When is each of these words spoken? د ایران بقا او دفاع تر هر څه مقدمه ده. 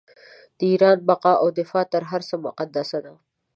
د 0.57 0.59
ایران 0.71 0.97
بقا 1.09 1.33
او 1.41 1.47
دفاع 1.59 1.85
تر 1.93 2.03
هر 2.11 2.21
څه 2.29 2.35
مقدمه 2.45 2.97
ده. 3.03 3.13